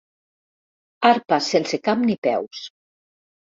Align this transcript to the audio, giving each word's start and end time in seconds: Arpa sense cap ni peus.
Arpa 1.09 1.39
sense 1.49 1.81
cap 1.89 2.03
ni 2.09 2.19
peus. 2.31 2.65